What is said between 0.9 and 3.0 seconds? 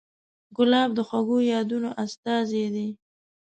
د خوږو یادونو استازی دی.